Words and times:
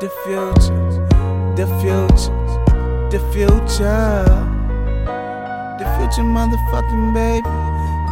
the 0.00 0.08
future, 0.24 0.78
the 1.56 1.66
future, 1.80 2.30
the 3.10 3.18
future, 3.32 4.24
the 5.78 5.86
future 5.98 6.22
motherfucking 6.22 7.14
baby, 7.14 7.42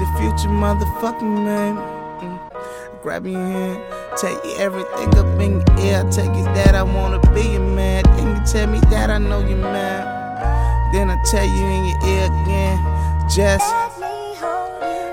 the 0.00 0.06
future 0.18 0.48
motherfucking 0.48 1.44
baby. 1.46 1.78
Mm. 2.26 3.02
Grab 3.02 3.24
your 3.24 3.40
hand, 3.40 3.80
take 4.18 4.58
everything 4.58 5.16
up 5.16 5.40
in 5.40 5.60
your 5.60 5.78
ear. 5.78 6.04
Take 6.10 6.30
it 6.30 6.44
that 6.56 6.74
I 6.74 6.82
wanna 6.82 7.20
be 7.32 7.42
your 7.50 7.60
man. 7.60 8.02
Then 8.16 8.34
you 8.34 8.42
tell 8.44 8.66
me 8.66 8.80
that 8.90 9.08
I 9.08 9.18
know 9.18 9.38
you're 9.46 9.56
mad. 9.56 10.92
Then 10.92 11.08
I 11.08 11.22
tell 11.30 11.44
you 11.44 11.66
in 11.66 11.84
your 11.84 12.04
ear 12.04 12.24
again, 12.42 13.28
just 13.30 13.64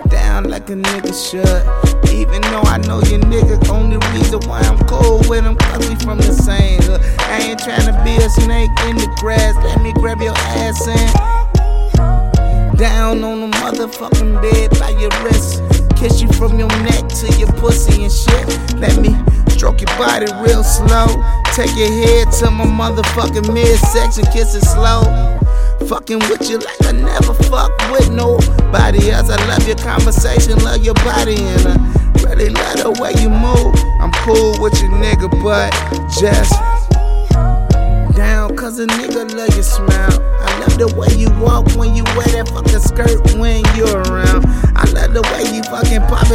down 0.10 0.46
like 0.46 0.68
a 0.71 0.74
nigga 0.74 1.14
should. 1.14 2.10
Even 2.12 2.42
though 2.42 2.62
I 2.66 2.78
know 2.80 3.00
your 3.04 3.20
nigga, 3.20 3.70
only 3.70 3.98
reason 4.14 4.40
why 4.50 4.62
I'm 4.62 4.80
with 5.34 5.45
him, 5.45 5.55
cause 5.57 5.89
we 5.89 5.96
from 5.96 6.19
the 6.19 6.32
same 6.32 6.79
hood. 6.83 7.01
I 7.25 7.41
ain't 7.41 7.60
tryna 7.60 7.97
be 8.05 8.14
a 8.21 8.29
snake 8.29 8.69
in 8.86 8.97
the 8.97 9.10
grass, 9.18 9.55
let 9.65 9.82
me 9.82 9.91
grab 9.93 10.21
your 10.21 10.37
ass 10.61 10.86
in. 10.86 11.10
Down 12.78 13.24
on 13.24 13.41
the 13.41 13.57
motherfucking 13.57 14.41
bed 14.43 14.69
by 14.77 14.89
your 15.01 15.10
wrist. 15.24 15.64
Kiss 15.97 16.21
you 16.21 16.32
from 16.33 16.60
your 16.60 16.69
neck 16.86 17.10
to 17.18 17.25
your 17.39 17.51
pussy 17.54 18.04
and 18.04 18.14
shit. 18.14 18.46
Let 18.77 19.01
me 19.01 19.18
stroke 19.50 19.82
your 19.82 19.89
body 19.97 20.29
real 20.46 20.64
slow. 20.64 21.10
Take 21.57 21.74
your 21.82 21.89
head 21.89 22.32
to 22.39 22.52
my 22.52 22.65
motherfucking 22.69 23.52
midsection, 23.52 24.25
kiss 24.29 24.54
it 24.54 24.65
slow. 24.65 25.02
Fucking 25.89 26.19
with 26.29 26.47
you 26.47 26.60
like 26.60 26.86
I 26.86 26.91
never 26.91 27.33
fuck 27.50 27.71
with 27.89 28.11
nobody 28.11 29.10
else. 29.10 29.32
I 29.32 29.38
love 29.47 29.65
your 29.65 29.77
conversation, 29.77 30.63
love 30.63 30.86
your 30.86 30.96
body, 30.96 31.38
and 31.38 31.68
I 31.68 32.03
really 32.36 32.50
love 32.50 32.78
the 32.78 32.92
way 33.02 33.14
you 33.22 33.30
move. 33.30 33.75
I'm 34.02 34.11
cool 34.23 34.61
with 34.61 34.81
your 34.81 34.91
nigga, 34.91 35.30
but 35.41 35.72
just 36.19 36.53
down, 38.16 38.55
cause 38.55 38.80
a 38.80 38.88
nigga 38.88 39.33
love 39.35 39.53
your 39.53 39.63
smile. 39.63 40.19
I 40.41 40.59
love 40.59 40.77
the 40.77 40.93
way 40.95 41.13
you 41.16 41.30
walk 41.41 41.75
when 41.75 41.95
you 41.95 42.03
wear 42.16 42.27
that 42.27 42.49
fucking 42.49 42.80
skirt 42.80 43.21
when 43.38 43.63
you're 43.75 44.02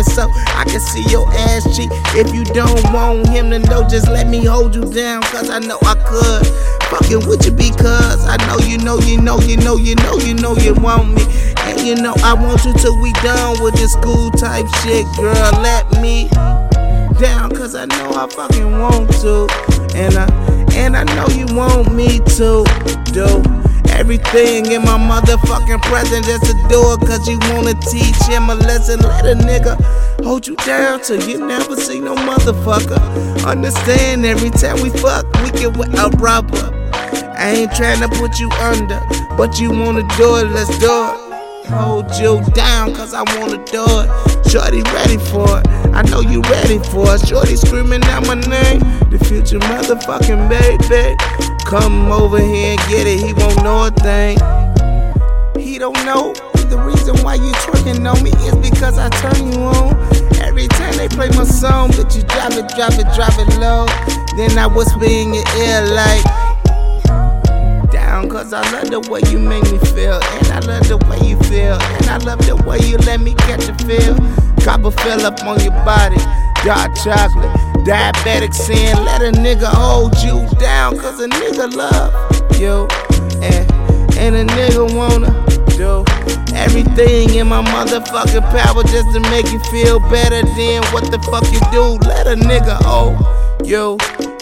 so 0.04 0.28
I 0.32 0.64
can 0.64 0.80
see 0.80 1.02
your 1.10 1.28
ass 1.32 1.64
cheek. 1.76 1.90
If 2.14 2.34
you 2.34 2.44
don't 2.44 2.82
want 2.92 3.28
him 3.28 3.50
to 3.50 3.58
know, 3.58 3.86
just 3.88 4.08
let 4.08 4.28
me 4.28 4.44
hold 4.44 4.74
you 4.74 4.84
down, 4.84 5.22
cause 5.22 5.50
I 5.50 5.58
know 5.58 5.78
I 5.82 5.94
could. 6.06 6.46
Fucking 6.88 7.28
with 7.28 7.44
you 7.44 7.52
because 7.52 8.24
I 8.26 8.36
know 8.46 8.58
you 8.66 8.78
know, 8.78 8.98
you 9.00 9.20
know, 9.20 9.38
you 9.40 9.56
know, 9.58 9.76
you 9.76 9.94
know, 9.96 10.18
you 10.18 10.34
know 10.34 10.56
you 10.56 10.74
want 10.74 11.14
me. 11.14 11.22
And 11.58 11.80
you 11.80 11.96
know 11.96 12.14
I 12.22 12.32
want 12.34 12.64
you 12.64 12.72
till 12.74 12.98
we 13.00 13.12
done 13.14 13.62
with 13.62 13.74
this 13.74 13.92
school 13.92 14.30
type 14.30 14.66
shit, 14.82 15.04
girl. 15.16 15.52
Let 15.60 15.90
me 16.00 16.28
down, 17.20 17.50
cause 17.50 17.74
I 17.74 17.84
know 17.86 18.10
I 18.14 18.26
fucking 18.28 18.78
want 18.78 19.10
to. 19.20 19.46
And 19.94 20.14
I 20.14 20.26
and 20.74 20.96
I 20.96 21.04
know 21.14 21.26
you 21.34 21.46
want 21.54 21.92
me 21.92 22.20
to 22.20 22.64
do 23.12 23.57
everything 23.98 24.70
in 24.70 24.80
my 24.82 24.96
motherfucking 24.96 25.82
present 25.82 26.24
just 26.24 26.44
to 26.46 26.52
do 26.68 26.78
it 26.94 27.00
cause 27.00 27.26
you 27.28 27.36
wanna 27.50 27.74
teach 27.90 28.16
him 28.30 28.48
a 28.48 28.54
lesson. 28.54 29.00
Let 29.00 29.26
a 29.26 29.34
nigga 29.34 29.74
hold 30.24 30.46
you 30.46 30.54
down 30.56 31.02
till 31.02 31.20
you 31.28 31.44
never 31.44 31.74
see 31.74 31.98
no 31.98 32.14
motherfucker. 32.14 33.00
Understand 33.44 34.24
every 34.24 34.50
time 34.50 34.80
we 34.82 34.90
fuck, 34.90 35.26
we 35.42 35.50
get 35.50 35.76
with 35.76 35.92
a 35.98 36.10
rubber. 36.18 36.70
I 37.36 37.50
ain't 37.50 37.74
trying 37.74 38.00
to 38.00 38.08
put 38.08 38.38
you 38.38 38.48
under, 38.62 39.00
but 39.36 39.58
you 39.58 39.70
wanna 39.70 40.06
do 40.16 40.36
it, 40.36 40.46
let's 40.54 40.78
do 40.78 40.86
it. 40.86 41.28
Hold 41.68 42.14
you 42.16 42.40
down 42.54 42.94
cause 42.94 43.12
I 43.12 43.22
wanna 43.36 43.62
do 43.66 43.84
it. 43.84 44.48
Shorty 44.48 44.82
ready 44.94 45.18
for 45.18 45.58
it. 45.58 45.66
I 45.92 46.02
know 46.02 46.20
you 46.20 46.40
ready 46.42 46.78
for 46.78 47.14
it. 47.16 47.26
Shorty 47.26 47.56
screaming 47.56 48.04
out 48.04 48.26
my 48.26 48.36
name. 48.36 48.80
The 49.10 49.18
future 49.28 49.58
motherfucking 49.58 50.48
baby. 50.48 51.47
Come 51.68 52.10
over 52.10 52.40
here 52.40 52.70
and 52.70 52.80
get 52.88 53.06
it. 53.06 53.18
He 53.20 53.34
won't 53.34 53.62
know 53.62 53.84
a 53.84 53.90
thing. 53.90 54.38
He 55.60 55.78
don't 55.78 56.02
know. 56.06 56.32
The 56.72 56.80
reason 56.80 57.14
why 57.22 57.34
you 57.34 57.52
twerking 57.60 58.08
on 58.10 58.24
me 58.24 58.30
is 58.48 58.56
because 58.56 58.96
I 58.96 59.10
turn 59.20 59.52
you 59.52 59.60
on. 59.68 59.92
Every 60.40 60.66
time 60.66 60.96
they 60.96 61.08
play 61.08 61.28
my 61.36 61.44
song, 61.44 61.90
but 61.90 62.16
you 62.16 62.22
drop 62.22 62.52
it, 62.52 62.72
drop 62.72 62.96
it, 62.96 63.04
drop 63.12 63.36
it 63.36 63.60
low. 63.60 63.84
Then 64.38 64.56
I 64.56 64.66
whisper 64.66 65.04
in 65.04 65.34
your 65.34 65.44
ear 65.60 65.84
like 65.92 66.24
down 67.92 68.30
cause 68.30 68.54
I 68.54 68.64
love 68.72 68.88
the 68.88 69.00
way 69.12 69.20
you 69.30 69.38
make 69.38 69.64
me 69.64 69.76
feel 69.92 70.20
and 70.40 70.48
I 70.48 70.60
love 70.60 70.88
the 70.88 70.96
way 71.04 71.20
you 71.28 71.36
feel 71.52 71.76
and 71.76 72.06
I 72.06 72.16
love 72.16 72.38
the 72.46 72.56
way 72.64 72.78
you 72.80 72.96
let 72.98 73.20
me 73.20 73.34
catch 73.34 73.68
a 73.68 73.74
feel 73.84 74.16
copper 74.64 74.90
fill 74.90 75.26
up 75.26 75.42
on 75.44 75.60
your 75.60 75.72
body 75.84 76.20
dark 76.64 76.94
chocolate 76.96 77.67
diabetic 77.84 78.54
sin 78.54 78.96
let 79.04 79.22
a 79.22 79.32
nigga 79.32 79.66
hold 79.66 80.16
you 80.22 80.46
down 80.58 80.98
cause 80.98 81.20
a 81.20 81.28
nigga 81.28 81.72
love 81.74 82.12
you 82.60 82.86
and, 83.42 83.70
and 84.18 84.36
a 84.36 84.44
nigga 84.54 84.84
wanna 84.96 85.30
do 85.76 86.04
everything 86.54 87.34
in 87.34 87.46
my 87.46 87.62
motherfucking 87.62 88.42
power 88.50 88.82
just 88.84 89.12
to 89.12 89.20
make 89.30 89.50
you 89.52 89.58
feel 89.70 90.00
better 90.10 90.42
than 90.56 90.82
what 90.92 91.10
the 91.10 91.18
fuck 91.30 91.44
you 91.52 91.60
do 91.70 91.98
let 92.08 92.26
a 92.26 92.36
nigga 92.36 92.76
hold 92.82 93.16
you 93.66 93.96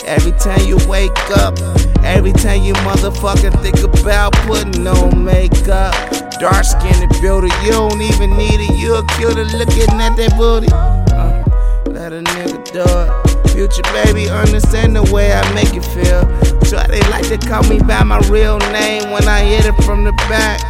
every 0.06 0.32
time 0.32 0.60
you 0.66 0.78
wake 0.88 1.12
up 1.36 1.58
Every 2.06 2.32
time 2.32 2.62
you 2.62 2.72
motherfucking 2.74 3.60
think 3.62 3.82
about 3.82 4.32
putting 4.46 4.86
on 4.86 5.24
makeup, 5.24 5.92
dark 6.38 6.64
skinned 6.64 7.10
beauty, 7.20 7.48
you 7.64 7.72
don't 7.72 8.00
even 8.00 8.30
need 8.36 8.60
it. 8.60 8.78
You're 8.78 9.04
cute 9.18 9.34
looking 9.34 10.00
at 10.00 10.14
that 10.16 10.34
booty. 10.38 10.68
Uh, 10.72 11.42
let 11.90 12.12
a 12.12 12.22
nigga 12.22 12.72
do 12.72 12.84
it. 12.84 13.25
Future 13.56 13.80
baby, 13.84 14.28
understand 14.28 14.94
the 14.94 15.02
way 15.10 15.32
I 15.32 15.40
make 15.54 15.72
you 15.72 15.80
feel. 15.80 16.28
So 16.66 16.76
they 16.92 17.00
like 17.08 17.26
to 17.28 17.38
call 17.38 17.62
me 17.62 17.78
by 17.78 18.04
my 18.04 18.18
real 18.28 18.58
name 18.58 19.10
when 19.10 19.26
I 19.26 19.40
hit 19.40 19.64
it 19.64 19.72
from 19.82 20.04
the 20.04 20.12
back. 20.28 20.60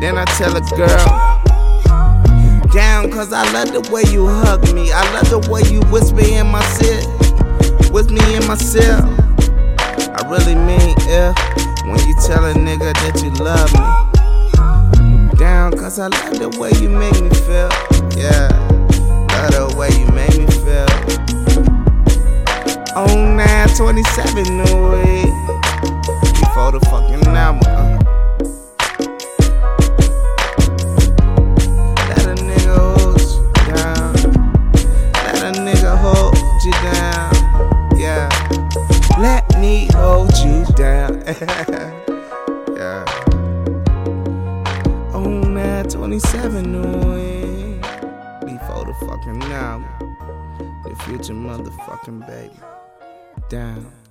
Then 0.00 0.16
I 0.16 0.24
tell 0.38 0.54
a 0.54 0.60
girl, 0.78 1.02
down, 2.72 3.10
cause 3.10 3.32
I 3.32 3.42
love 3.50 3.72
the 3.72 3.80
way 3.90 4.04
you 4.12 4.28
hug 4.28 4.72
me. 4.72 4.92
I 4.92 5.02
love 5.14 5.30
the 5.30 5.50
way 5.50 5.62
you 5.66 5.80
whisper 5.90 6.20
in 6.20 6.46
my 6.46 6.62
sit, 6.78 7.90
with 7.90 8.12
me 8.12 8.22
in 8.36 8.46
my 8.46 8.54
cell. 8.54 9.02
I 10.14 10.22
really 10.30 10.54
mean 10.54 10.94
if 11.10 11.34
when 11.90 11.98
you 12.06 12.14
tell 12.22 12.44
a 12.46 12.54
nigga 12.54 12.94
that 13.02 13.20
you 13.20 13.30
love 13.42 13.72
me. 13.74 15.36
Down, 15.40 15.72
cause 15.72 15.98
I 15.98 16.06
love 16.06 16.38
the 16.38 16.56
way 16.60 16.70
you 16.80 16.88
make 16.88 17.20
me 17.20 17.30
feel. 17.50 17.68
Yeah, 18.16 18.46
love 19.50 19.50
the 19.58 19.76
way 19.76 19.90
you 19.90 20.06
make 20.14 20.38
me 20.38 20.46
feel. 20.46 20.75
On 23.78 23.94
927 23.94 24.56
New 24.56 24.90
Week. 24.90 25.34
Before 26.40 26.72
the 26.72 26.80
fucking 26.88 27.26
album. 27.36 27.60
Uh. 27.66 27.98
Let 32.08 32.24
a 32.26 32.34
nigga 32.42 32.76
hold 32.96 33.20
you 33.20 33.42
down. 33.74 34.12
Let 35.12 35.36
a 35.44 35.60
nigga 35.60 35.92
hold 35.98 36.38
you 36.64 36.72
down. 36.72 37.32
Yeah. 37.98 38.28
Let 39.18 39.44
me 39.60 39.88
hold 39.92 40.34
you 40.38 40.64
down. 40.74 41.20
yeah. 42.76 43.04
On 45.12 45.54
that 45.54 45.90
27 45.90 46.72
New 46.72 47.80
Before 48.40 48.86
the 48.86 48.94
fucking 49.06 49.42
album. 49.52 50.16
The 50.82 50.94
future 51.04 51.34
motherfucking 51.34 52.26
baby. 52.26 52.75
Down. 53.48 54.05